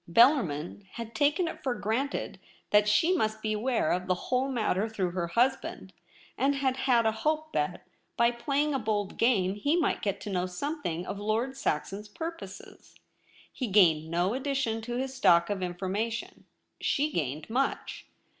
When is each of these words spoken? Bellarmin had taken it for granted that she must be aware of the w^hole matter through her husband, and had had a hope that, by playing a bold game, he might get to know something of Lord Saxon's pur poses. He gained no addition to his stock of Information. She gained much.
Bellarmin 0.11 0.87
had 0.93 1.13
taken 1.13 1.47
it 1.47 1.61
for 1.61 1.75
granted 1.75 2.39
that 2.71 2.87
she 2.89 3.15
must 3.15 3.39
be 3.43 3.53
aware 3.53 3.91
of 3.91 4.07
the 4.07 4.15
w^hole 4.15 4.51
matter 4.51 4.89
through 4.89 5.11
her 5.11 5.27
husband, 5.27 5.93
and 6.39 6.55
had 6.55 6.75
had 6.75 7.05
a 7.05 7.11
hope 7.11 7.53
that, 7.53 7.85
by 8.17 8.31
playing 8.31 8.73
a 8.73 8.79
bold 8.79 9.17
game, 9.19 9.53
he 9.53 9.77
might 9.77 10.01
get 10.01 10.19
to 10.21 10.31
know 10.31 10.47
something 10.47 11.05
of 11.05 11.19
Lord 11.19 11.55
Saxon's 11.55 12.07
pur 12.07 12.31
poses. 12.35 12.95
He 13.53 13.67
gained 13.67 14.09
no 14.09 14.33
addition 14.33 14.81
to 14.81 14.95
his 14.97 15.13
stock 15.13 15.51
of 15.51 15.61
Information. 15.61 16.45
She 16.81 17.11
gained 17.11 17.47
much. 17.47 18.07